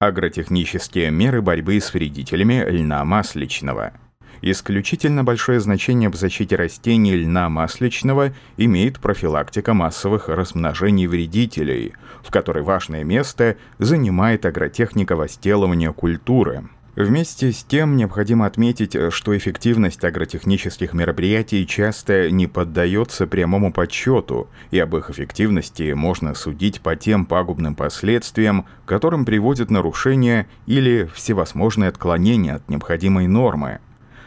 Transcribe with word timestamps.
Агротехнические 0.00 1.10
меры 1.10 1.42
борьбы 1.42 1.80
с 1.80 1.92
вредителями 1.92 2.64
льна 2.68 3.04
масличного. 3.04 3.94
Исключительно 4.42 5.24
большое 5.24 5.58
значение 5.58 6.08
в 6.08 6.14
защите 6.14 6.54
растений 6.54 7.16
льна 7.16 7.48
масличного 7.48 8.32
имеет 8.56 9.00
профилактика 9.00 9.74
массовых 9.74 10.28
размножений 10.28 11.08
вредителей, 11.08 11.94
в 12.22 12.30
которой 12.30 12.62
важное 12.62 13.02
место 13.02 13.56
занимает 13.80 14.46
агротехника 14.46 15.16
возделывания 15.16 15.92
культуры. 15.92 16.68
Вместе 16.96 17.52
с 17.52 17.62
тем 17.62 17.96
необходимо 17.96 18.46
отметить, 18.46 18.96
что 19.12 19.36
эффективность 19.36 20.02
агротехнических 20.02 20.94
мероприятий 20.94 21.66
часто 21.66 22.30
не 22.30 22.46
поддается 22.46 23.26
прямому 23.26 23.72
подсчету, 23.72 24.48
и 24.70 24.78
об 24.80 24.96
их 24.96 25.10
эффективности 25.10 25.92
можно 25.92 26.34
судить 26.34 26.80
по 26.80 26.96
тем 26.96 27.24
пагубным 27.26 27.74
последствиям, 27.76 28.66
которым 28.84 29.24
приводят 29.24 29.70
нарушения 29.70 30.48
или 30.66 31.08
всевозможные 31.14 31.88
отклонения 31.88 32.56
от 32.56 32.68
необходимой 32.68 33.28
нормы. 33.28 33.78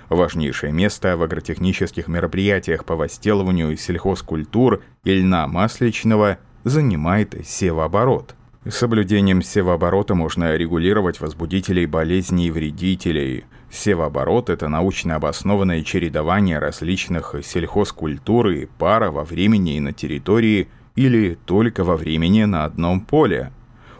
Важнейшее 0.09 0.71
место 0.71 1.17
в 1.17 1.23
агротехнических 1.23 2.07
мероприятиях 2.07 2.85
по 2.85 2.95
возделыванию 2.95 3.75
сельхозкультур 3.75 4.81
и 5.03 5.13
льна 5.13 5.47
масличного 5.47 6.37
занимает 6.63 7.35
севооборот– 7.45 8.35
Соблюдением 8.69 9.41
севооборота 9.41 10.13
можно 10.13 10.55
регулировать 10.55 11.19
возбудителей 11.19 11.87
болезней 11.87 12.47
и 12.47 12.51
вредителей. 12.51 13.45
Севооборот– 13.71 14.49
это 14.51 14.67
научно 14.67 15.15
обоснованное 15.15 15.81
чередование 15.81 16.59
различных 16.59 17.33
сельхозкультур 17.43 18.49
и 18.49 18.67
пара 18.77 19.09
во 19.09 19.23
времени 19.23 19.77
и 19.77 19.79
на 19.79 19.93
территории 19.93 20.67
или 20.95 21.39
только 21.45 21.83
во 21.83 21.97
времени 21.97 22.43
на 22.43 22.63
одном 22.65 23.01
поле. 23.01 23.51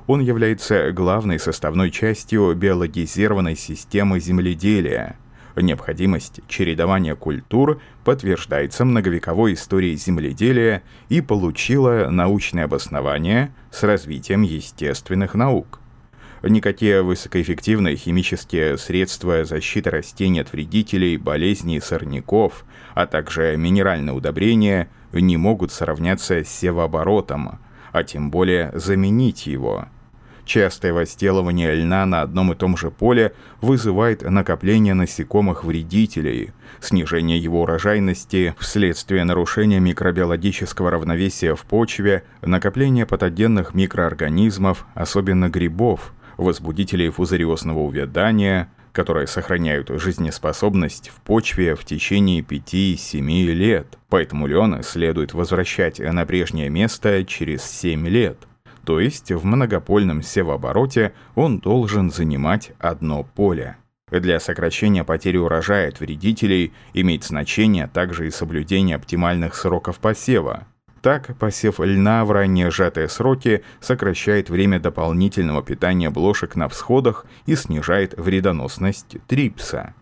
Он 0.05 0.21
является 0.21 0.91
главной 0.91 1.39
составной 1.39 1.89
частью 1.89 2.53
биологизированной 2.53 3.55
системы 3.55 4.19
земледелия– 4.19 5.15
Необходимость 5.55 6.39
чередования 6.47 7.15
культур 7.15 7.81
подтверждается 8.03 8.85
многовековой 8.85 9.53
историей 9.53 9.95
земледелия 9.95 10.81
и 11.09 11.21
получила 11.21 12.07
научное 12.09 12.65
обоснование 12.65 13.53
с 13.69 13.83
развитием 13.83 14.43
естественных 14.43 15.35
наук. 15.35 15.79
Никакие 16.43 17.03
высокоэффективные 17.03 17.95
химические 17.95 18.77
средства 18.77 19.43
защиты 19.45 19.91
растений 19.91 20.39
от 20.39 20.51
вредителей, 20.51 21.17
болезней, 21.17 21.79
сорняков, 21.79 22.65
а 22.95 23.05
также 23.05 23.55
минеральные 23.57 24.15
удобрения 24.15 24.89
не 25.11 25.37
могут 25.37 25.71
сравняться 25.71 26.43
с 26.43 26.49
севооборотом, 26.49 27.59
а 27.91 28.03
тем 28.03 28.31
более 28.31 28.71
заменить 28.73 29.45
его– 29.45 29.87
Частое 30.51 30.91
возделывание 30.91 31.73
льна 31.73 32.05
на 32.05 32.23
одном 32.23 32.51
и 32.51 32.55
том 32.55 32.75
же 32.75 32.91
поле 32.91 33.31
вызывает 33.61 34.21
накопление 34.21 34.93
насекомых-вредителей, 34.93 36.51
снижение 36.81 37.37
его 37.37 37.61
урожайности 37.61 38.53
вследствие 38.59 39.23
нарушения 39.23 39.79
микробиологического 39.79 40.91
равновесия 40.91 41.55
в 41.55 41.61
почве, 41.61 42.25
накопление 42.41 43.05
патогенных 43.05 43.73
микроорганизмов, 43.73 44.85
особенно 44.93 45.47
грибов, 45.47 46.11
возбудителей 46.35 47.11
фузариозного 47.11 47.79
увядания, 47.79 48.69
которые 48.91 49.27
сохраняют 49.27 49.87
жизнеспособность 49.87 51.13
в 51.15 51.21
почве 51.21 51.75
в 51.75 51.85
течение 51.85 52.41
5-7 52.41 53.21
лет. 53.53 53.97
Поэтому 54.09 54.47
лен 54.47 54.83
следует 54.83 55.33
возвращать 55.33 55.99
на 55.99 56.25
прежнее 56.25 56.67
место 56.67 57.23
через 57.23 57.63
7 57.63 58.05
лет 58.09 58.37
то 58.85 58.99
есть 58.99 59.31
в 59.31 59.45
многопольном 59.45 60.21
севообороте 60.21 61.13
он 61.35 61.59
должен 61.59 62.11
занимать 62.11 62.71
одно 62.79 63.23
поле. 63.23 63.77
Для 64.09 64.39
сокращения 64.39 65.05
потери 65.05 65.37
урожая 65.37 65.87
от 65.87 65.99
вредителей 65.99 66.73
имеет 66.93 67.23
значение 67.23 67.87
также 67.87 68.27
и 68.27 68.31
соблюдение 68.31 68.97
оптимальных 68.97 69.55
сроков 69.55 69.99
посева. 69.99 70.67
Так, 71.01 71.35
посев 71.37 71.79
льна 71.79 72.25
в 72.25 72.31
ранние 72.31 72.69
сжатые 72.69 73.09
сроки 73.09 73.63
сокращает 73.79 74.49
время 74.49 74.79
дополнительного 74.79 75.63
питания 75.63 76.09
блошек 76.09 76.55
на 76.55 76.67
всходах 76.69 77.25
и 77.47 77.55
снижает 77.55 78.13
вредоносность 78.17 79.17
трипса. 79.27 79.95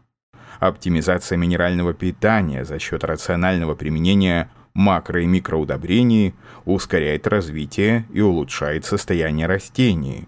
Оптимизация 0.60 1.38
минерального 1.38 1.94
питания 1.94 2.66
за 2.66 2.80
счет 2.80 3.06
рационального 3.06 3.76
применения 3.76 4.50
макро- 4.80 5.22
и 5.22 5.28
микроудобрений, 5.28 6.34
ускоряет 6.66 7.28
развитие 7.28 8.06
и 8.12 8.22
улучшает 8.22 8.86
состояние 8.86 9.46
растений, 9.46 10.28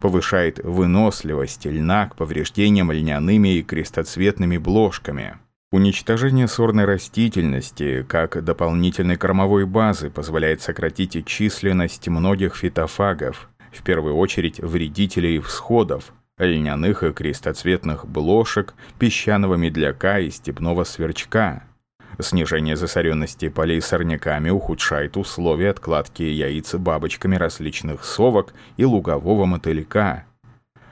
повышает 0.00 0.58
выносливость 0.62 1.64
льна 1.64 2.08
к 2.08 2.16
повреждениям 2.16 2.90
льняными 2.90 3.56
и 3.56 3.62
крестоцветными 3.62 4.58
бложками. 4.58 5.38
Уничтожение 5.72 6.46
сорной 6.46 6.84
растительности 6.84 8.04
как 8.06 8.44
дополнительной 8.44 9.16
кормовой 9.16 9.64
базы 9.64 10.10
позволяет 10.10 10.60
сократить 10.60 11.26
численность 11.26 12.08
многих 12.08 12.56
фитофагов, 12.56 13.48
в 13.72 13.82
первую 13.82 14.16
очередь 14.16 14.60
вредителей 14.60 15.40
всходов, 15.40 16.12
льняных 16.38 17.02
и 17.02 17.12
крестоцветных 17.12 18.06
блошек, 18.06 18.74
песчаного 18.98 19.54
медляка 19.54 20.20
и 20.20 20.30
степного 20.30 20.84
сверчка– 20.84 21.64
Снижение 22.20 22.76
засоренности 22.76 23.48
полей 23.48 23.80
сорняками 23.80 24.50
ухудшает 24.50 25.16
условия 25.16 25.70
откладки 25.70 26.22
яиц 26.22 26.74
бабочками 26.74 27.36
различных 27.36 28.04
совок 28.04 28.54
и 28.76 28.84
лугового 28.84 29.46
мотылька. 29.46 30.24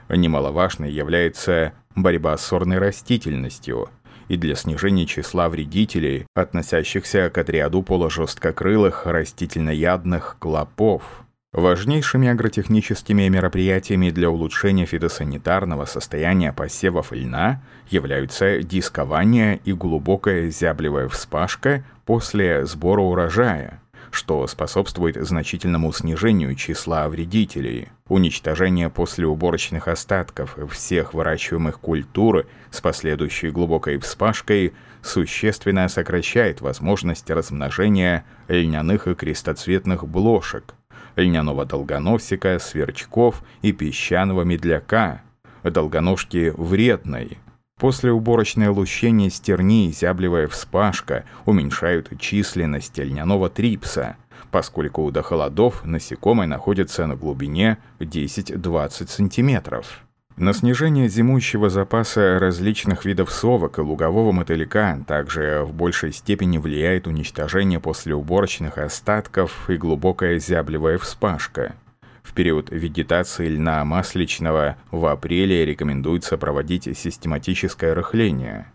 Немаловажной 0.09 0.91
является 0.91 1.73
борьба 1.95 2.37
с 2.37 2.45
сорной 2.45 2.77
растительностью 2.77 3.89
и 4.27 4.37
для 4.37 4.55
снижения 4.55 5.05
числа 5.05 5.49
вредителей, 5.49 6.25
относящихся 6.33 7.29
к 7.29 7.37
отряду 7.37 7.83
положесткокрылых 7.83 9.05
растительноядных 9.05 10.37
клопов. 10.39 11.22
Важнейшими 11.53 12.29
агротехническими 12.29 13.27
мероприятиями 13.27 14.09
для 14.09 14.31
улучшения 14.31 14.87
фитосанитарного 14.87 15.85
состояния 15.85 16.51
посевов 16.51 17.11
льна 17.11 17.61
являются 17.91 18.63
дискование 18.63 19.59
и 19.63 19.71
глубокая 19.71 20.49
зяблевая 20.49 21.07
вспашка 21.09 21.83
после 22.05 22.65
сбора 22.65 23.01
урожая, 23.01 23.83
что 24.09 24.47
способствует 24.47 25.15
значительному 25.15 25.93
снижению 25.93 26.55
числа 26.55 27.07
вредителей. 27.07 27.89
Уничтожение 28.07 28.89
после 28.89 29.27
уборочных 29.27 29.87
остатков 29.87 30.57
всех 30.71 31.13
выращиваемых 31.13 31.79
культур 31.79 32.47
с 32.71 32.81
последующей 32.81 33.51
глубокой 33.51 33.99
вспашкой 33.99 34.73
существенно 35.03 35.87
сокращает 35.87 36.61
возможность 36.61 37.29
размножения 37.29 38.25
льняных 38.47 39.07
и 39.07 39.13
крестоцветных 39.13 40.07
блошек, 40.07 40.73
льняного 41.15 41.65
долгоносика, 41.65 42.59
сверчков 42.59 43.43
и 43.61 43.71
песчаного 43.71 44.43
медляка, 44.43 45.21
долгоножки 45.63 46.53
вредной. 46.57 47.37
После 47.79 48.11
уборочной 48.11 48.69
лущения 48.69 49.29
стерни 49.29 49.87
и 49.87 49.91
зяблевая 49.91 50.47
вспашка 50.47 51.25
уменьшают 51.45 52.17
численность 52.19 52.97
льняного 52.97 53.49
трипса, 53.49 54.15
поскольку 54.51 55.11
до 55.11 55.21
холодов 55.23 55.83
насекомые 55.83 56.47
находятся 56.47 57.07
на 57.07 57.15
глубине 57.15 57.79
10-20 57.99 59.07
сантиметров. 59.07 60.03
На 60.35 60.51
снижение 60.53 61.09
зимующего 61.09 61.69
запаса 61.69 62.39
различных 62.39 63.05
видов 63.05 63.31
совок 63.31 63.77
и 63.77 63.81
лугового 63.81 64.31
мотылька 64.31 64.99
также 65.07 65.61
в 65.63 65.73
большей 65.73 66.11
степени 66.11 66.57
влияет 66.57 67.05
уничтожение 67.05 67.79
после 67.79 68.15
уборочных 68.15 68.79
остатков 68.79 69.69
и 69.69 69.77
глубокая 69.77 70.39
зяблевая 70.39 70.97
вспашка. 70.97 71.75
В 72.23 72.33
период 72.33 72.71
вегетации 72.71 73.47
льна 73.47 73.85
масличного 73.85 74.77
в 74.89 75.05
апреле 75.05 75.65
рекомендуется 75.65 76.35
проводить 76.39 76.97
систематическое 76.97 77.93
рыхление. 77.93 78.65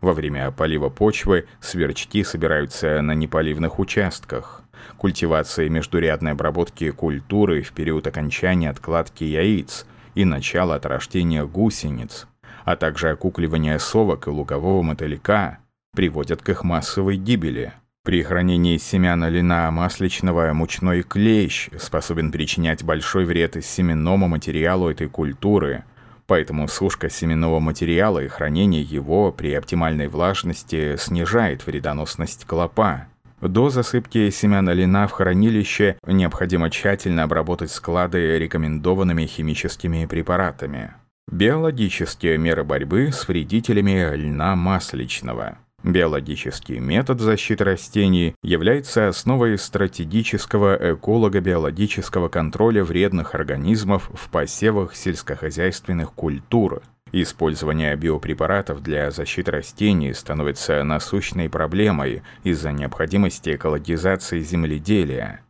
Во 0.00 0.14
время 0.14 0.50
полива 0.50 0.88
почвы 0.88 1.46
сверчки 1.60 2.24
собираются 2.24 3.00
на 3.02 3.12
неполивных 3.12 3.78
участках. 3.78 4.62
Культивация 4.96 5.68
междурядной 5.68 6.32
обработки 6.32 6.90
культуры 6.90 7.62
в 7.62 7.70
период 7.70 8.08
окончания 8.08 8.68
откладки 8.68 9.22
яиц– 9.22 9.86
и 10.14 10.24
начало 10.24 10.74
от 10.74 10.86
рождения 10.86 11.44
гусениц, 11.44 12.26
а 12.64 12.76
также 12.76 13.10
окукливание 13.10 13.78
совок 13.78 14.26
и 14.26 14.30
лугового 14.30 14.82
мотылька 14.82 15.58
приводят 15.94 16.42
к 16.42 16.48
их 16.48 16.64
массовой 16.64 17.16
гибели. 17.16 17.72
При 18.04 18.22
хранении 18.22 18.76
семян 18.76 19.24
льна 19.26 19.70
масличного 19.70 20.52
мучной 20.52 21.02
клещ 21.02 21.70
способен 21.78 22.32
причинять 22.32 22.84
большой 22.84 23.24
вред 23.24 23.64
семенному 23.64 24.28
материалу 24.28 24.90
этой 24.90 25.08
культуры, 25.08 25.84
поэтому 26.26 26.68
сушка 26.68 27.08
семенного 27.08 27.60
материала 27.60 28.18
и 28.18 28.28
хранение 28.28 28.82
его 28.82 29.32
при 29.32 29.54
оптимальной 29.54 30.08
влажности 30.08 30.96
снижает 30.96 31.66
вредоносность 31.66 32.44
клопа. 32.44 33.06
До 33.44 33.68
засыпки 33.68 34.30
семян 34.30 34.70
льна 34.70 35.06
в 35.06 35.12
хранилище 35.12 35.98
необходимо 36.06 36.70
тщательно 36.70 37.24
обработать 37.24 37.70
склады 37.70 38.38
рекомендованными 38.38 39.26
химическими 39.26 40.06
препаратами. 40.06 40.94
Биологические 41.30 42.38
меры 42.38 42.64
борьбы 42.64 43.10
с 43.12 43.28
вредителями 43.28 44.16
льна 44.16 44.56
масличного. 44.56 45.58
Биологический 45.82 46.78
метод 46.80 47.20
защиты 47.20 47.64
растений 47.64 48.34
является 48.42 49.08
основой 49.08 49.58
стратегического 49.58 50.94
эколого-биологического 50.94 52.30
контроля 52.30 52.82
вредных 52.82 53.34
организмов 53.34 54.10
в 54.14 54.30
посевах 54.30 54.96
сельскохозяйственных 54.96 56.14
культур– 56.14 56.80
Использование 57.16 57.94
биопрепаратов 57.94 58.82
для 58.82 59.12
защиты 59.12 59.52
растений 59.52 60.12
становится 60.12 60.82
насущной 60.82 61.48
проблемой 61.48 62.24
из-за 62.42 62.72
необходимости 62.72 63.54
экологизации 63.54 64.40
земледелия. 64.40 65.40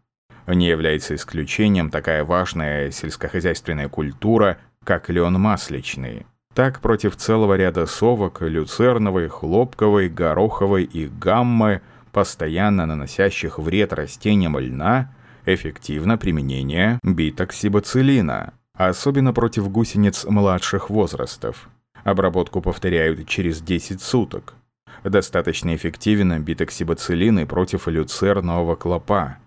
Не 0.47 0.69
является 0.69 1.15
исключением 1.15 1.89
такая 1.89 2.23
важная 2.23 2.91
сельскохозяйственная 2.91 3.89
культура, 3.89 4.59
как 4.85 5.09
лен 5.09 5.41
масличный. 5.41 6.27
Так, 6.53 6.81
против 6.81 7.17
целого 7.17 7.55
ряда 7.55 7.87
совок, 7.87 8.43
люцерновой, 8.43 9.29
хлопковой, 9.29 10.11
гороховой 10.11 10.85
и 10.85 11.07
гаммы, 11.07 11.81
постоянно 12.13 12.85
наносящих 12.85 13.59
вред 13.59 13.95
растениям 13.95 14.59
льна, 14.59 15.15
эффективно 15.47 16.19
применение 16.19 16.99
битоксибацилина– 17.03 18.53
особенно 18.75 19.33
против 19.33 19.71
гусениц 19.71 20.25
младших 20.25 20.91
возрастов. 20.91 21.69
Обработку 22.03 22.61
повторяют 22.61 23.27
через 23.27 23.61
10 23.61 24.03
суток. 24.03 24.55
Достаточно 25.05 25.75
эффективен 25.75 26.43
битоксибациллин 26.43 27.47
против 27.47 27.89
люцернового 27.89 28.75
клопа. 28.75 29.39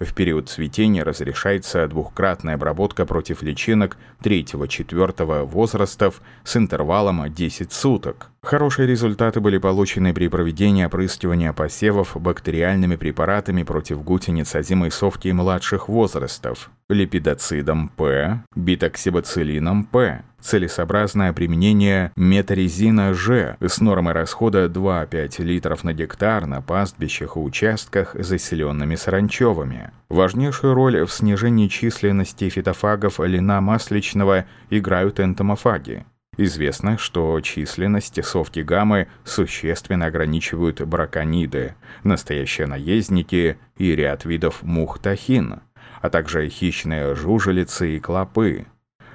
В 0.00 0.14
период 0.14 0.48
цветения 0.48 1.02
разрешается 1.04 1.88
двухкратная 1.88 2.54
обработка 2.54 3.04
против 3.04 3.42
личинок 3.42 3.96
3-4 4.22 5.44
возрастов 5.44 6.22
с 6.44 6.56
интервалом 6.56 7.32
10 7.32 7.72
суток. 7.72 8.30
Хорошие 8.42 8.86
результаты 8.86 9.40
были 9.40 9.58
получены 9.58 10.14
при 10.14 10.28
проведении 10.28 10.84
опрыскивания 10.84 11.52
посевов 11.52 12.16
бактериальными 12.16 12.94
препаратами 12.94 13.64
против 13.64 14.04
гусениц 14.04 14.54
озимой 14.54 14.92
совки 14.92 15.32
младших 15.32 15.88
возрастов, 15.88 16.70
лепидоцидом 16.88 17.90
П, 17.90 18.42
битоксибациллином 18.54 19.84
П, 19.84 20.22
целесообразное 20.40 21.32
применение 21.32 22.12
метаризина 22.16 23.12
Ж 23.12 23.56
с 23.60 23.80
нормой 23.80 24.14
расхода 24.14 24.66
2-5 24.66 25.42
литров 25.42 25.84
на 25.84 25.92
гектар 25.92 26.46
на 26.46 26.62
пастбищах 26.62 27.36
и 27.36 27.40
участках, 27.40 28.14
заселенными 28.14 28.94
саранчевыми. 28.94 29.90
Важнейшую 30.08 30.74
роль 30.74 31.04
в 31.04 31.12
снижении 31.12 31.68
численности 31.68 32.48
фитофагов 32.48 33.20
льна 33.20 33.60
масличного 33.60 34.46
играют 34.70 35.20
энтомофаги. 35.20 36.06
Известно, 36.40 36.98
что 36.98 37.40
численность 37.40 38.24
совки 38.24 38.60
гаммы 38.60 39.08
существенно 39.24 40.06
ограничивают 40.06 40.80
бракониды, 40.82 41.74
настоящие 42.04 42.68
наездники 42.68 43.58
и 43.76 43.96
ряд 43.96 44.24
видов 44.24 44.62
мух 44.62 45.00
тахин, 45.00 45.56
а 46.00 46.10
также 46.10 46.48
хищные 46.48 47.14
жужелицы 47.14 47.96
и 47.96 48.00
клопы. 48.00 48.66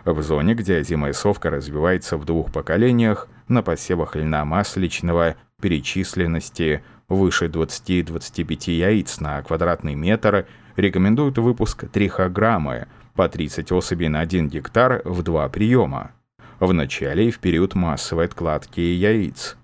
В 0.05 0.21
зоне, 0.21 0.53
где 0.53 0.77
озимая 0.77 1.13
совка 1.13 1.49
развивается 1.49 2.17
в 2.17 2.25
двух 2.25 2.51
поколениях, 2.51 3.27
на 3.47 3.61
посевах 3.61 4.15
льна 4.15 4.43
масличного 4.45 5.35
перечисленности 5.61 6.83
выше 7.07 7.45
20-25 7.45 8.71
яиц 8.71 9.19
на 9.19 9.41
квадратный 9.41 9.95
метр 9.95 10.45
рекомендуют 10.75 11.37
выпуск 11.37 11.85
трихограммы 11.89 12.87
по 13.15 13.29
30 13.29 13.71
особей 13.71 14.09
на 14.09 14.19
1 14.21 14.49
гектар 14.49 15.01
в 15.05 15.23
два 15.23 15.47
приема 15.47 16.11
в 16.59 16.73
начале 16.73 17.27
и 17.27 17.31
в 17.31 17.39
период 17.39 17.75
массовой 17.75 18.25
откладки 18.25 18.79
яиц. 18.79 19.57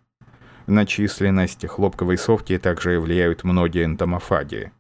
На 0.68 0.86
численность 0.86 1.66
хлопковой 1.66 2.18
совки 2.18 2.58
также 2.58 3.00
влияют 3.00 3.44
многие 3.44 3.86
энтомофаги. 3.86 4.72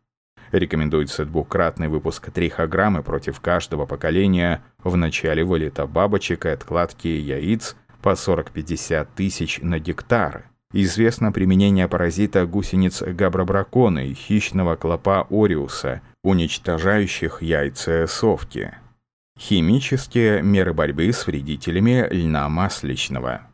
Рекомендуется 0.51 1.25
двукратный 1.25 1.88
выпуск 1.90 2.31
трихограммы 2.31 3.04
против 3.04 3.40
каждого 3.40 3.86
поколения 3.86 4.63
в 4.84 4.96
начале 4.98 5.44
вылета 5.44 5.86
бабочек 5.86 6.46
и 6.46 6.50
откладки 6.50 7.07
яиц 7.07 7.75
по 8.01 8.10
40-50 8.13 9.07
тысяч 9.16 9.60
на 9.62 9.80
гектар. 9.80 10.46
Известно 10.72 11.31
применение 11.31 11.88
паразита 11.88 12.46
гусениц 12.46 13.01
габробракона 13.01 14.06
и 14.06 14.13
хищного 14.13 14.75
клопа 14.75 15.28
ориуса, 15.30 16.01
уничтожающих 16.24 17.42
яйца 17.42 18.06
совки. 18.07 18.72
Химические 19.40 20.44
меры 20.44 20.74
борьбы 20.74 21.12
с 21.12 21.25
вредителями 21.25 22.07
льна 22.12 22.50
масличного. 22.50 23.49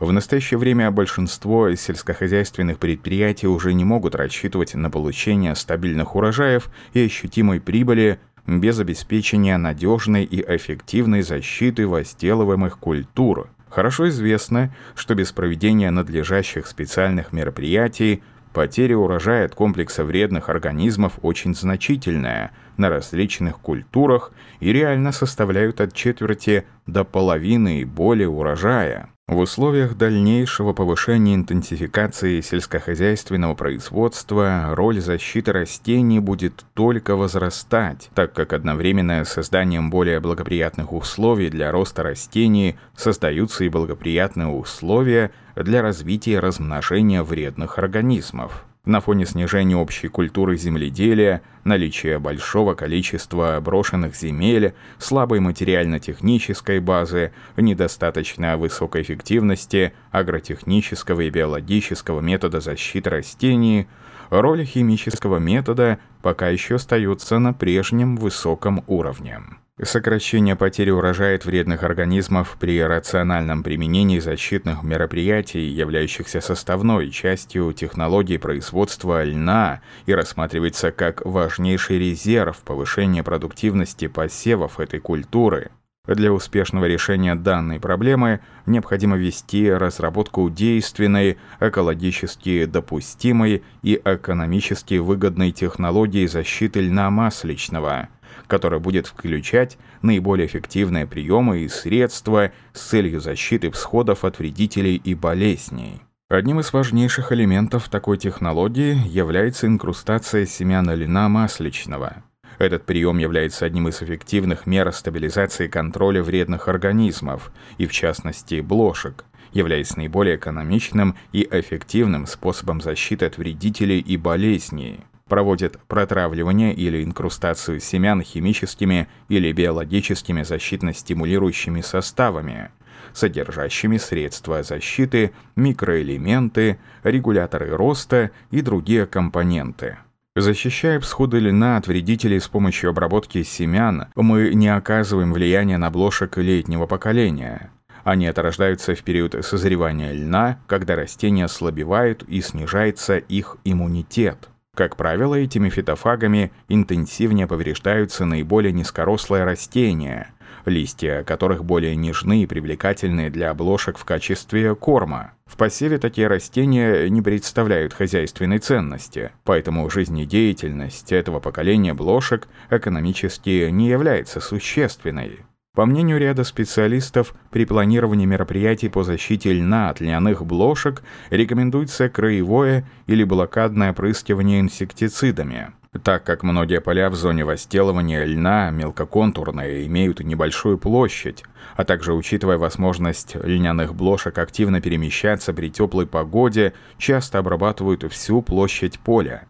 В 0.00 0.10
настоящее 0.12 0.58
время 0.58 0.90
большинство 0.90 1.72
сельскохозяйственных 1.74 2.78
предприятий 2.78 3.46
уже 3.46 3.72
не 3.74 3.84
могут 3.84 4.14
рассчитывать 4.14 4.74
на 4.74 4.90
получение 4.90 5.54
стабильных 5.54 6.16
урожаев 6.16 6.68
и 6.92 7.04
ощутимой 7.04 7.60
прибыли 7.60 8.18
без 8.46 8.78
обеспечения 8.78 9.56
надежной 9.56 10.24
и 10.24 10.42
эффективной 10.42 11.22
защиты 11.22 11.86
возделываемых 11.86 12.78
культур. 12.78 13.48
Хорошо 13.70 14.08
известно, 14.08 14.74
что 14.94 15.14
без 15.14 15.32
проведения 15.32 15.90
надлежащих 15.90 16.66
специальных 16.66 17.32
мероприятий 17.32 18.22
Потеря 18.54 18.96
урожая 18.96 19.46
от 19.46 19.56
комплекса 19.56 20.04
вредных 20.04 20.48
организмов 20.48 21.18
очень 21.22 21.56
значительная 21.56 22.52
на 22.76 22.88
различных 22.88 23.58
культурах 23.58 24.32
и 24.60 24.72
реально 24.72 25.10
составляют 25.10 25.80
от 25.80 25.92
четверти 25.92 26.64
до 26.86 27.02
половины 27.02 27.80
и 27.80 27.84
более 27.84 28.28
урожая. 28.28 29.08
В 29.26 29.38
условиях 29.38 29.96
дальнейшего 29.96 30.74
повышения 30.74 31.34
интенсификации 31.34 32.42
сельскохозяйственного 32.42 33.54
производства 33.54 34.74
роль 34.74 35.00
защиты 35.00 35.50
растений 35.50 36.20
будет 36.20 36.66
только 36.74 37.16
возрастать, 37.16 38.10
так 38.14 38.34
как 38.34 38.52
одновременно 38.52 39.24
с 39.24 39.30
созданием 39.30 39.88
более 39.88 40.20
благоприятных 40.20 40.92
условий 40.92 41.48
для 41.48 41.72
роста 41.72 42.02
растений 42.02 42.76
создаются 42.94 43.64
и 43.64 43.70
благоприятные 43.70 44.48
условия 44.48 45.30
для 45.56 45.80
развития 45.80 46.38
размножения 46.38 47.22
вредных 47.22 47.78
организмов. 47.78 48.66
На 48.84 49.00
фоне 49.00 49.24
снижения 49.24 49.76
общей 49.76 50.08
культуры 50.08 50.58
земледелия, 50.58 51.40
наличия 51.64 52.18
большого 52.18 52.74
количества 52.74 53.58
брошенных 53.62 54.14
земель, 54.14 54.74
слабой 54.98 55.40
материально-технической 55.40 56.80
базы, 56.80 57.32
недостаточно 57.56 58.58
высокой 58.58 59.00
эффективности 59.00 59.94
агротехнического 60.10 61.22
и 61.22 61.30
биологического 61.30 62.20
метода 62.20 62.60
защиты 62.60 63.08
растений, 63.08 63.86
роль 64.28 64.66
химического 64.66 65.38
метода 65.38 65.98
пока 66.20 66.48
еще 66.48 66.74
остается 66.74 67.38
на 67.38 67.54
прежнем 67.54 68.16
высоком 68.16 68.84
уровне. 68.86 69.40
Сокращение 69.82 70.54
потери 70.54 70.90
урожая 70.90 71.34
от 71.34 71.46
вредных 71.46 71.82
организмов 71.82 72.56
при 72.60 72.80
рациональном 72.80 73.64
применении 73.64 74.20
защитных 74.20 74.84
мероприятий, 74.84 75.64
являющихся 75.64 76.40
составной 76.40 77.10
частью 77.10 77.72
технологий 77.72 78.38
производства 78.38 79.24
льна 79.24 79.80
и 80.06 80.14
рассматривается 80.14 80.92
как 80.92 81.26
важнейший 81.26 81.98
резерв 81.98 82.58
повышения 82.58 83.24
продуктивности 83.24 84.06
посевов 84.06 84.78
этой 84.78 85.00
культуры. 85.00 85.72
Для 86.06 86.32
успешного 86.32 86.84
решения 86.84 87.34
данной 87.34 87.80
проблемы 87.80 88.40
необходимо 88.66 89.16
ввести 89.16 89.72
разработку 89.72 90.48
действенной, 90.50 91.36
экологически 91.58 92.66
допустимой 92.66 93.64
и 93.82 94.00
экономически 94.04 94.98
выгодной 94.98 95.50
технологии 95.50 96.26
защиты 96.26 96.80
льна 96.80 97.10
масличного– 97.10 98.08
которая 98.46 98.80
будет 98.80 99.06
включать 99.06 99.78
наиболее 100.02 100.46
эффективные 100.46 101.06
приемы 101.06 101.60
и 101.60 101.68
средства 101.68 102.52
с 102.72 102.80
целью 102.80 103.20
защиты 103.20 103.70
всходов 103.70 104.24
от 104.24 104.38
вредителей 104.38 104.96
и 104.96 105.14
болезней. 105.14 106.00
Одним 106.28 106.60
из 106.60 106.72
важнейших 106.72 107.32
элементов 107.32 107.88
такой 107.88 108.18
технологии 108.18 108.96
является 109.06 109.66
инкрустация 109.66 110.46
семян 110.46 110.90
льна 110.90 111.28
масличного. 111.28 112.24
Этот 112.58 112.84
прием 112.84 113.18
является 113.18 113.66
одним 113.66 113.88
из 113.88 114.00
эффективных 114.00 114.66
мер 114.66 114.92
стабилизации 114.92 115.68
контроля 115.68 116.22
вредных 116.22 116.68
организмов, 116.68 117.52
и 117.78 117.86
в 117.86 117.92
частности 117.92 118.60
блошек, 118.60 119.24
являясь 119.52 119.96
наиболее 119.96 120.36
экономичным 120.36 121.14
и 121.32 121.46
эффективным 121.50 122.26
способом 122.26 122.80
защиты 122.80 123.26
от 123.26 123.38
вредителей 123.38 123.98
и 123.98 124.16
болезней 124.16 125.00
проводит 125.34 125.80
протравливание 125.88 126.72
или 126.72 127.02
инкрустацию 127.02 127.80
семян 127.80 128.22
химическими 128.22 129.08
или 129.28 129.50
биологическими 129.50 130.42
защитно-стимулирующими 130.42 131.80
составами, 131.80 132.70
содержащими 133.12 133.96
средства 133.96 134.62
защиты, 134.62 135.32
микроэлементы, 135.56 136.78
регуляторы 137.02 137.74
роста 137.74 138.30
и 138.52 138.60
другие 138.60 139.06
компоненты. 139.06 139.98
Защищая 140.36 141.00
всходы 141.00 141.40
льна 141.40 141.78
от 141.78 141.88
вредителей 141.88 142.38
с 142.38 142.46
помощью 142.46 142.90
обработки 142.90 143.42
семян, 143.42 144.06
мы 144.14 144.54
не 144.54 144.68
оказываем 144.68 145.32
влияния 145.32 145.78
на 145.78 145.90
блошек 145.90 146.38
летнего 146.38 146.86
поколения. 146.86 147.72
Они 148.04 148.28
отрождаются 148.28 148.94
в 148.94 149.02
период 149.02 149.34
созревания 149.44 150.12
льна, 150.12 150.60
когда 150.68 150.94
растения 150.94 151.46
ослабевают 151.46 152.22
и 152.28 152.40
снижается 152.40 153.16
их 153.16 153.56
иммунитет. 153.64 154.48
Как 154.74 154.96
правило, 154.96 155.36
этими 155.36 155.68
фитофагами 155.68 156.50
интенсивнее 156.68 157.46
повреждаются 157.46 158.24
наиболее 158.24 158.72
низкорослые 158.72 159.44
растения, 159.44 160.34
листья 160.64 161.22
которых 161.22 161.64
более 161.64 161.94
нежны 161.94 162.42
и 162.42 162.46
привлекательны 162.46 163.30
для 163.30 163.50
обложек 163.50 163.98
в 163.98 164.04
качестве 164.04 164.74
корма. 164.74 165.32
В 165.46 165.56
посеве 165.56 165.98
такие 165.98 166.26
растения 166.26 167.08
не 167.08 167.22
представляют 167.22 167.92
хозяйственной 167.92 168.58
ценности, 168.58 169.30
поэтому 169.44 169.88
жизнедеятельность 169.88 171.12
этого 171.12 171.38
поколения 171.38 171.94
блошек 171.94 172.48
экономически 172.70 173.68
не 173.70 173.88
является 173.88 174.40
существенной. 174.40 175.40
По 175.74 175.86
мнению 175.86 176.18
ряда 176.20 176.44
специалистов, 176.44 177.34
при 177.50 177.64
планировании 177.64 178.26
мероприятий 178.26 178.88
по 178.88 179.02
защите 179.02 179.52
льна 179.52 179.90
от 179.90 180.00
льняных 180.00 180.46
блошек 180.46 181.02
рекомендуется 181.30 182.08
краевое 182.08 182.88
или 183.08 183.24
блокадное 183.24 183.90
опрыскивание 183.90 184.60
инсектицидами. 184.60 185.72
Так 186.04 186.22
как 186.22 186.44
многие 186.44 186.80
поля 186.80 187.10
в 187.10 187.16
зоне 187.16 187.44
возделывания 187.44 188.24
льна 188.24 188.70
мелкоконтурные 188.70 189.86
имеют 189.86 190.20
небольшую 190.20 190.78
площадь, 190.78 191.42
а 191.76 191.84
также 191.84 192.12
учитывая 192.14 192.58
возможность 192.58 193.34
льняных 193.34 193.96
блошек 193.96 194.38
активно 194.38 194.80
перемещаться 194.80 195.52
при 195.52 195.70
теплой 195.70 196.06
погоде, 196.06 196.72
часто 196.98 197.38
обрабатывают 197.38 198.04
всю 198.12 198.42
площадь 198.42 199.00
поля. 199.00 199.48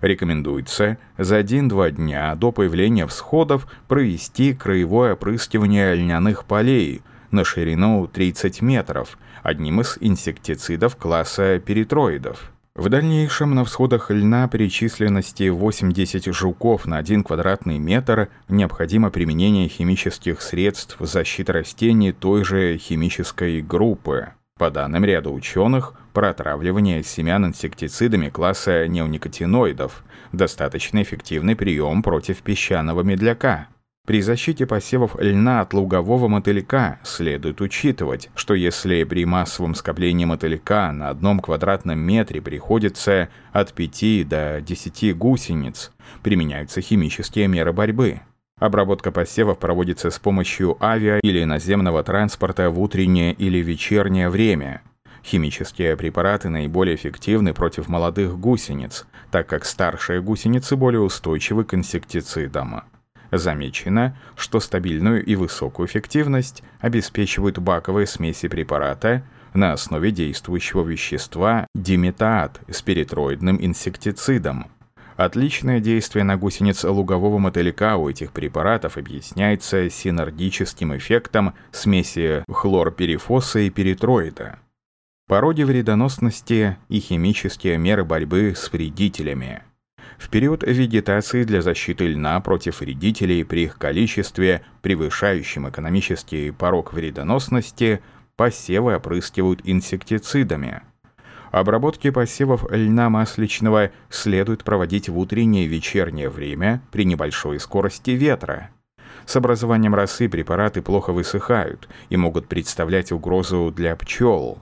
Рекомендуется 0.00 0.98
за 1.16 1.40
1-2 1.40 1.92
дня 1.92 2.34
до 2.34 2.52
появления 2.52 3.06
всходов 3.06 3.66
провести 3.88 4.52
краевое 4.54 5.14
опрыскивание 5.14 5.94
льняных 5.94 6.44
полей 6.44 7.02
на 7.30 7.44
ширину 7.44 8.06
30 8.06 8.62
метров 8.62 9.18
одним 9.42 9.80
из 9.80 9.96
инсектицидов 10.00 10.96
класса 10.96 11.58
перитроидов. 11.58 12.52
В 12.74 12.90
дальнейшем 12.90 13.54
на 13.54 13.64
всходах 13.64 14.10
льна 14.10 14.48
при 14.48 14.68
численности 14.68 15.44
8-10 15.44 16.30
жуков 16.32 16.84
на 16.84 16.98
1 16.98 17.24
квадратный 17.24 17.78
метр 17.78 18.28
необходимо 18.50 19.08
применение 19.10 19.66
химических 19.68 20.42
средств 20.42 20.98
защиты 21.00 21.52
растений 21.52 22.12
той 22.12 22.44
же 22.44 22.76
химической 22.76 23.62
группы. 23.62 24.34
По 24.58 24.70
данным 24.70 25.04
ряда 25.04 25.28
ученых, 25.28 25.92
протравливание 26.14 27.02
семян 27.02 27.44
инсектицидами 27.44 28.30
класса 28.30 28.88
неоникотиноидов– 28.88 30.02
достаточно 30.32 31.02
эффективный 31.02 31.54
прием 31.56 32.02
против 32.02 32.38
песчаного 32.42 33.02
медляка. 33.02 33.68
При 34.06 34.22
защите 34.22 34.66
посевов 34.66 35.16
льна 35.18 35.60
от 35.60 35.74
лугового 35.74 36.28
мотылька 36.28 37.00
следует 37.02 37.60
учитывать, 37.60 38.30
что 38.34 38.54
если 38.54 39.02
при 39.04 39.26
массовом 39.26 39.74
скоплении 39.74 40.24
мотылька 40.24 40.92
на 40.92 41.10
одном 41.10 41.40
квадратном 41.40 41.98
метре 41.98 42.40
приходится 42.40 43.28
от 43.52 43.74
5 43.74 44.28
до 44.28 44.60
10 44.62 45.18
гусениц, 45.18 45.90
применяются 46.22 46.80
химические 46.80 47.48
меры 47.48 47.72
борьбы. 47.72 48.20
Обработка 48.58 49.12
посевов 49.12 49.58
проводится 49.58 50.10
с 50.10 50.18
помощью 50.18 50.82
авиа 50.82 51.18
или 51.22 51.44
наземного 51.44 52.02
транспорта 52.02 52.70
в 52.70 52.80
утреннее 52.80 53.34
или 53.34 53.58
вечернее 53.58 54.30
время. 54.30 54.80
Химические 55.22 55.94
препараты 55.94 56.48
наиболее 56.48 56.96
эффективны 56.96 57.52
против 57.52 57.88
молодых 57.88 58.38
гусениц, 58.38 59.04
так 59.30 59.46
как 59.46 59.66
старшие 59.66 60.22
гусеницы 60.22 60.74
более 60.74 61.02
устойчивы 61.02 61.64
к 61.64 61.74
инсектицидам. 61.74 62.84
Замечено, 63.30 64.16
что 64.36 64.60
стабильную 64.60 65.22
и 65.22 65.34
высокую 65.34 65.86
эффективность 65.86 66.62
обеспечивают 66.80 67.58
баковые 67.58 68.06
смеси 68.06 68.48
препарата 68.48 69.22
на 69.52 69.72
основе 69.72 70.10
действующего 70.12 70.82
вещества 70.82 71.66
диметаат 71.74 72.60
с 72.70 72.80
перитроидным 72.80 73.58
инсектицидом, 73.60 74.70
Отличное 75.16 75.80
действие 75.80 76.24
на 76.24 76.36
гусениц 76.36 76.84
лугового 76.84 77.38
мотылька 77.38 77.96
у 77.96 78.10
этих 78.10 78.32
препаратов 78.32 78.98
объясняется 78.98 79.88
синергическим 79.88 80.94
эффектом 80.96 81.54
смеси 81.72 82.44
хлорперифоса 82.50 83.60
и 83.60 83.70
перитроида. 83.70 84.58
Породе 85.26 85.64
вредоносности 85.64 86.76
и 86.88 87.00
химические 87.00 87.78
меры 87.78 88.04
борьбы 88.04 88.52
с 88.54 88.70
вредителями. 88.70 89.62
В 90.18 90.28
период 90.28 90.62
вегетации 90.62 91.44
для 91.44 91.62
защиты 91.62 92.06
льна 92.06 92.38
против 92.40 92.80
вредителей 92.80 93.44
при 93.44 93.64
их 93.64 93.78
количестве, 93.78 94.62
превышающем 94.82 95.68
экономический 95.68 96.50
порог 96.50 96.92
вредоносности, 96.92 98.02
посевы 98.36 98.96
опрыскивают 98.96 99.60
инсектицидами– 99.64 100.82
Обработки 101.50 102.10
посевов 102.10 102.64
льна 102.70 103.08
масличного 103.08 103.90
следует 104.10 104.64
проводить 104.64 105.08
в 105.08 105.18
утреннее 105.18 105.64
и 105.64 105.68
вечернее 105.68 106.28
время 106.28 106.82
при 106.90 107.04
небольшой 107.04 107.60
скорости 107.60 108.10
ветра. 108.10 108.70
С 109.26 109.36
образованием 109.36 109.94
росы 109.94 110.28
препараты 110.28 110.82
плохо 110.82 111.12
высыхают 111.12 111.88
и 112.10 112.16
могут 112.16 112.46
представлять 112.46 113.12
угрозу 113.12 113.72
для 113.74 113.96
пчел. 113.96 114.58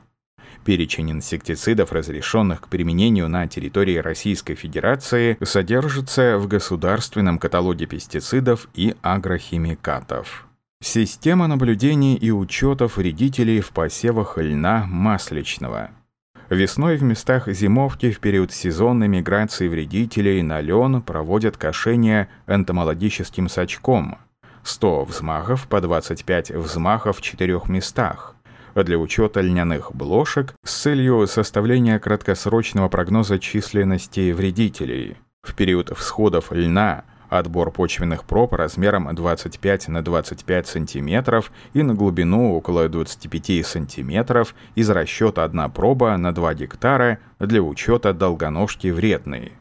Перечень 0.65 1.11
инсектицидов, 1.11 1.93
разрешенных 1.93 2.63
к 2.63 2.69
применению 2.69 3.29
на 3.29 3.47
территории 3.47 3.99
Российской 3.99 4.55
Федерации, 4.55 5.37
содержится 5.43 6.39
в 6.39 6.49
Государственном 6.49 7.39
каталоге 7.39 7.85
пестицидов 7.85 8.69
и 8.75 8.95
агрохимикатов. 9.03 10.47
Система 10.83 11.47
наблюдений 11.47 12.17
и 12.17 12.31
учетов 12.31 12.97
вредителей 12.97 13.61
в 13.61 13.71
посевах 13.71 14.39
льна 14.39 14.87
масличного– 14.87 15.91
Весной 16.51 16.97
в 16.97 17.03
местах 17.03 17.49
зимовки 17.49 18.11
в 18.11 18.21
период 18.21 18.53
сезонной 18.53 19.09
миграции 19.09 19.67
вредителей 19.67 20.43
на 20.43 20.61
лен 20.61 21.01
проводят 21.01 21.57
кошение 21.57 22.29
энтомологическим 22.47 23.49
сачком. 23.49 24.19
100 24.63 25.05
взмахов 25.05 25.67
по 25.69 25.81
25 25.81 26.51
взмахов 26.51 27.19
в 27.19 27.23
четырех 27.23 27.69
местах. 27.69 28.35
Для 28.75 28.99
учета 28.99 29.41
льняных 29.41 29.95
блошек 29.95 30.55
с 30.65 30.83
целью 30.83 31.27
составления 31.27 31.99
краткосрочного 31.99 32.89
прогноза 32.89 33.39
численности 33.39 34.33
вредителей. 34.33 35.17
В 35.43 35.55
период 35.55 35.97
всходов 35.97 36.51
льна 36.51 37.05
Отбор 37.29 37.71
почвенных 37.71 38.25
проб 38.25 38.53
размером 38.53 39.13
25 39.15 39.89
на 39.89 40.03
25 40.05 40.67
см 40.67 41.45
и 41.73 41.83
на 41.83 41.95
глубину 41.95 42.53
около 42.55 42.89
25 42.89 43.67
см 43.67 44.47
из 44.75 44.91
расчета 44.91 45.45
одна 45.45 45.69
проба 45.69 46.17
на 46.17 46.35
2 46.35 46.55
гектара 46.55 47.19
для 47.39 47.63
учета 47.63 48.13
долгоножки 48.13 48.89
вредной. 48.89 49.53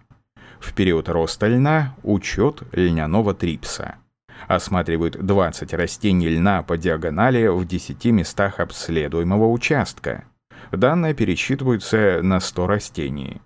В 0.59 0.73
период 0.73 1.09
роста 1.09 1.47
льна 1.47 1.95
учет 2.03 2.63
льняного 2.71 3.33
трипса. 3.33 3.95
Осматривают 4.47 5.25
20 5.25 5.73
растений 5.73 6.29
льна 6.29 6.63
по 6.63 6.77
диагонали 6.77 7.47
в 7.47 7.65
10 7.65 8.05
местах 8.05 8.59
обследуемого 8.59 9.49
участка. 9.49 10.25
Данные 10.71 11.13
пересчитываются 11.13 12.19
на 12.21 12.39
100 12.39 12.67
растений. 12.67 13.41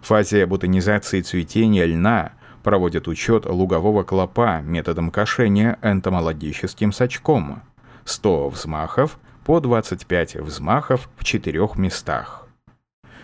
В 0.00 0.06
фазе 0.06 0.46
ботанизации 0.46 1.20
цветения 1.20 1.84
льна– 1.84 2.32
проводят 2.64 3.06
учет 3.06 3.46
лугового 3.46 4.02
клопа 4.02 4.60
методом 4.62 5.12
кошения 5.12 5.78
энтомологическим 5.82 6.92
сачком. 6.92 7.62
100 8.04 8.48
взмахов 8.48 9.18
по 9.44 9.60
25 9.60 10.36
взмахов 10.36 11.08
в 11.16 11.24
четырех 11.24 11.76
местах. 11.76 12.48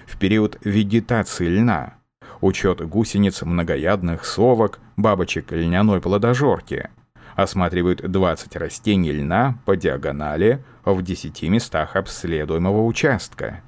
В 0.06 0.18
период 0.18 0.58
вегетации 0.62 1.48
льна 1.48 1.94
учет 2.40 2.86
гусениц 2.86 3.42
многоядных 3.42 4.24
совок, 4.24 4.78
бабочек 4.96 5.50
льняной 5.52 6.00
плодожорки. 6.00 6.90
Осматривают 7.34 8.02
20 8.02 8.56
растений 8.56 9.12
льна 9.12 9.58
по 9.64 9.76
диагонали 9.76 10.62
в 10.84 11.02
10 11.02 11.42
местах 11.44 11.96
обследуемого 11.96 12.84
участка. 12.84 13.62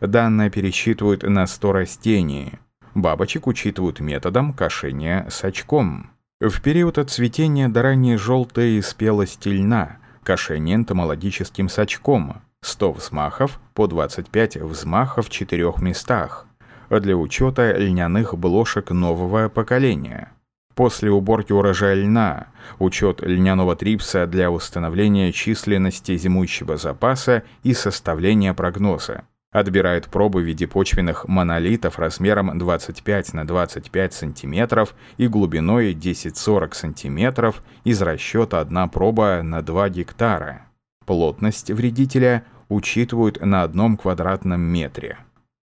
Данные 0.00 0.50
пересчитывают 0.50 1.22
на 1.22 1.46
100 1.46 1.72
растений– 1.72 2.52
Бабочек 2.94 3.46
учитывают 3.48 4.00
методом 4.00 4.52
кошения 4.52 5.26
с 5.28 5.42
очком. 5.44 6.10
В 6.40 6.62
период 6.62 6.98
от 6.98 7.10
цветения 7.10 7.68
до 7.68 7.82
ранней 7.82 8.16
желтой 8.16 8.80
спелости 8.82 9.48
льна 9.48 9.98
кошение 10.22 10.76
энтомологическим 10.76 11.68
сачком 11.68 12.42
100 12.62 12.92
взмахов 12.92 13.60
по 13.74 13.86
25 13.86 14.56
взмахов 14.56 15.26
в 15.26 15.30
четырех 15.30 15.82
местах 15.82 16.46
для 16.88 17.16
учета 17.16 17.72
льняных 17.72 18.36
блошек 18.38 18.90
нового 18.90 19.48
поколения. 19.48 20.30
После 20.74 21.10
уборки 21.10 21.52
урожая 21.52 21.94
льна, 21.94 22.48
учет 22.78 23.20
льняного 23.22 23.76
трипса 23.76 24.26
для 24.26 24.50
установления 24.50 25.32
численности 25.32 26.16
зимующего 26.16 26.76
запаса 26.76 27.44
и 27.62 27.74
составления 27.74 28.54
прогноза. 28.54 29.24
Отбирают 29.54 30.08
пробы 30.08 30.40
в 30.40 30.44
виде 30.44 30.66
почвенных 30.66 31.28
монолитов 31.28 32.00
размером 32.00 32.58
25 32.58 33.34
на 33.34 33.46
25 33.46 34.12
см 34.12 34.88
и 35.16 35.28
глубиной 35.28 35.94
10-40 35.94 36.74
см 36.74 37.54
из 37.84 38.02
расчета 38.02 38.58
одна 38.58 38.88
проба 38.88 39.42
на 39.44 39.62
2 39.62 39.90
гектара. 39.90 40.66
Плотность 41.06 41.70
вредителя 41.70 42.42
учитывают 42.68 43.40
на 43.42 43.62
одном 43.62 43.96
квадратном 43.96 44.60
метре. 44.60 45.18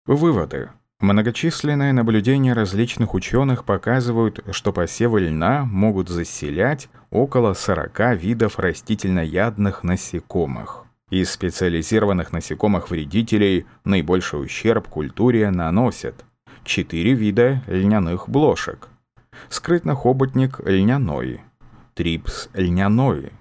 Выводы. 0.05 0.69
Многочисленные 0.99 1.91
наблюдения 1.91 2.53
различных 2.53 3.15
ученых 3.15 3.65
показывают, 3.65 4.41
что 4.51 4.71
посевы 4.71 5.21
льна 5.21 5.65
могут 5.65 6.09
заселять 6.09 6.89
около 7.09 7.55
40 7.55 8.17
видов 8.17 8.59
растительноядных 8.59 9.83
насекомых. 9.83 10.85
Из 11.09 11.31
специализированных 11.31 12.31
насекомых-вредителей 12.31 13.65
наибольший 13.83 14.43
ущерб 14.43 14.87
культуре 14.87 15.49
наносят 15.49 16.23
4 16.65 17.13
вида 17.13 17.63
льняных 17.67 18.29
блошек, 18.29 18.89
скрытнохоботник 19.49 20.59
льняной, 20.65 21.41
трипс 21.95 22.49
льняной, 22.53 23.31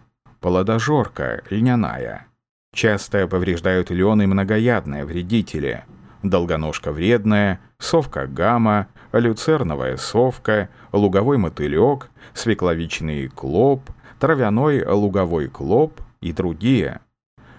плодожорка 0.41 1.43
льняная. 1.51 2.27
Часто 2.73 3.27
повреждают 3.27 3.91
и 4.23 4.27
многоядные 4.27 5.05
вредители– 5.05 5.85
долгоножка 6.23 6.93
вредная, 6.93 7.61
совка 7.79 8.27
гамма, 8.27 8.89
люцерновая 9.13 9.97
совка, 9.97 10.69
луговой 10.93 11.39
мотылек, 11.39 12.11
свекловичный 12.35 13.29
клоп, 13.29 13.91
травяной 14.19 14.85
луговой 14.85 15.49
клоп 15.49 16.01
и 16.21 16.33
другие. 16.33 17.01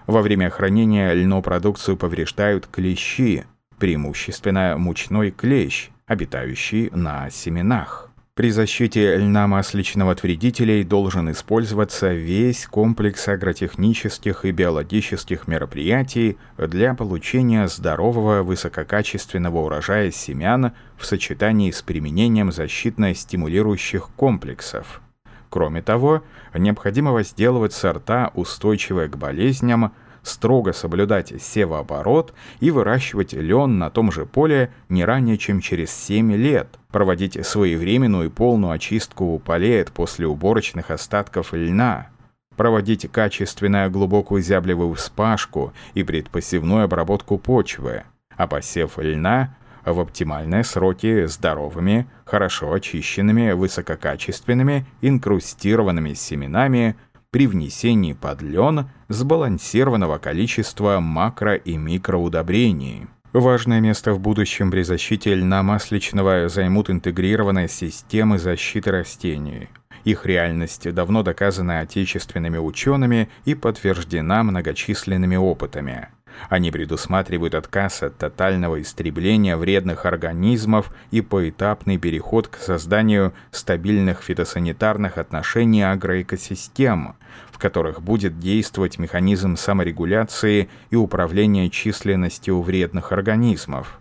Во 0.06 0.22
время 0.22 0.50
хранения 0.50 1.12
льнопродукцию 1.12 1.96
повреждают 1.96 2.66
клещи, 2.66 3.44
преимущественно 3.78 4.76
мучной 4.76 5.30
клещ, 5.30 5.90
обитающий 6.06 6.90
на 6.90 7.30
семенах. 7.30 8.10
При 8.34 8.50
защите 8.50 9.16
льна 9.16 9.46
масличного 9.46 10.12
от 10.12 10.22
вредителей 10.22 10.82
должен 10.82 11.30
использоваться 11.30 12.12
весь 12.12 12.66
комплекс 12.66 13.28
агротехнических 13.28 14.46
и 14.46 14.50
биологических 14.50 15.46
мероприятий 15.46 16.38
для 16.56 16.94
получения 16.94 17.68
здорового 17.68 18.42
высококачественного 18.42 19.58
урожая 19.58 20.10
семян 20.10 20.72
в 20.96 21.04
сочетании 21.04 21.70
с 21.70 21.82
применением 21.82 22.48
защитно-стимулирующих 22.50 24.08
комплексов. 24.16 25.02
Кроме 25.50 25.82
того, 25.82 26.22
необходимо 26.54 27.10
возделывать 27.10 27.72
сорта, 27.72 28.30
устойчивые 28.34 29.08
к 29.08 29.16
болезням, 29.16 29.92
строго 30.22 30.72
соблюдать 30.72 31.32
севооборот 31.42 32.34
и 32.60 32.70
выращивать 32.70 33.32
лен 33.32 33.78
на 33.78 33.90
том 33.90 34.12
же 34.12 34.26
поле 34.26 34.72
не 34.88 35.04
ранее, 35.04 35.38
чем 35.38 35.60
через 35.60 35.90
7 35.90 36.32
лет, 36.34 36.78
проводить 36.92 37.44
своевременную 37.44 38.26
и 38.26 38.30
полную 38.30 38.72
очистку 38.72 39.40
полей 39.44 39.84
после 39.86 40.26
уборочных 40.28 40.90
остатков 40.90 41.52
льна, 41.52 42.08
проводить 42.56 43.10
качественную 43.10 43.90
глубокую 43.90 44.42
зяблевую 44.42 44.94
вспашку 44.94 45.72
и 45.94 46.04
предпосевную 46.04 46.84
обработку 46.84 47.38
почвы, 47.38 48.04
а 48.36 48.46
посев 48.46 48.98
льна 48.98 49.56
в 49.84 49.98
оптимальные 50.00 50.64
сроки 50.64 51.26
здоровыми, 51.26 52.06
хорошо 52.24 52.72
очищенными, 52.72 53.52
высококачественными, 53.52 54.86
инкрустированными 55.00 56.14
семенами– 56.14 56.96
при 57.30 57.46
внесении 57.46 58.12
под 58.12 58.42
лен 58.42 58.90
сбалансированного 59.08 60.18
количества 60.18 60.98
макро- 60.98 61.56
и 61.56 61.76
микроудобрений. 61.76 63.06
Важное 63.32 63.80
место 63.80 64.12
в 64.12 64.18
будущем 64.18 64.72
при 64.72 64.82
защите 64.82 65.34
льна 65.34 65.62
масличного 65.62 66.48
займут 66.48 66.90
интегрированные 66.90 67.68
системы 67.68 68.38
защиты 68.38 68.90
растений. 68.90 69.68
Их 70.02 70.26
реальность 70.26 70.92
давно 70.92 71.22
доказана 71.22 71.80
отечественными 71.80 72.58
учеными 72.58 73.28
и 73.44 73.54
подтверждена 73.54 74.42
многочисленными 74.42 75.36
опытами. 75.36 76.08
Они 76.48 76.70
предусматривают 76.70 77.54
отказ 77.54 78.02
от 78.02 78.16
тотального 78.16 78.80
истребления 78.80 79.56
вредных 79.56 80.06
организмов 80.06 80.92
и 81.10 81.20
поэтапный 81.20 81.98
переход 81.98 82.48
к 82.48 82.56
созданию 82.56 83.32
стабильных 83.50 84.22
фитосанитарных 84.22 85.18
отношений 85.18 85.82
агроэкосистем, 85.82 87.14
в 87.50 87.58
которых 87.58 88.02
будет 88.02 88.38
действовать 88.38 88.98
механизм 88.98 89.56
саморегуляции 89.56 90.68
и 90.90 90.96
управления 90.96 91.68
численностью 91.70 92.60
вредных 92.62 93.12
организмов. 93.12 94.00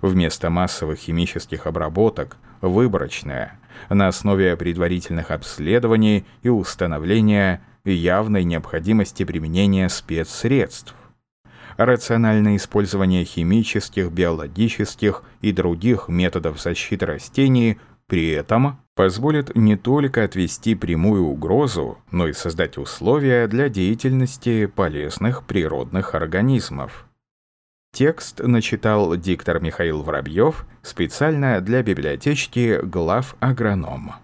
Вместо 0.00 0.50
массовых 0.50 0.98
химических 0.98 1.66
обработок– 1.66 2.36
выборочная, 2.60 3.58
на 3.88 4.08
основе 4.08 4.56
предварительных 4.56 5.30
обследований 5.30 6.24
и 6.42 6.48
установления 6.48 7.62
явной 7.84 8.44
необходимости 8.44 9.24
применения 9.24 9.88
спецсредств 9.88 10.94
рациональное 11.76 12.56
использование 12.56 13.24
химических, 13.24 14.10
биологических 14.10 15.22
и 15.40 15.52
других 15.52 16.08
методов 16.08 16.60
защиты 16.60 17.06
растений 17.06 17.78
при 18.06 18.30
этом 18.30 18.78
позволит 18.94 19.54
не 19.56 19.76
только 19.76 20.24
отвести 20.24 20.74
прямую 20.74 21.24
угрозу, 21.24 21.98
но 22.10 22.28
и 22.28 22.32
создать 22.32 22.78
условия 22.78 23.46
для 23.46 23.68
деятельности 23.68 24.66
полезных 24.66 25.44
природных 25.44 26.14
организмов. 26.14 27.06
Текст 27.92 28.40
начитал 28.40 29.16
диктор 29.16 29.60
Михаил 29.60 30.02
Воробьев 30.02 30.66
специально 30.82 31.60
для 31.60 31.82
библиотечки 31.82 32.80
глав 32.82 33.36
агронома. 33.40 34.20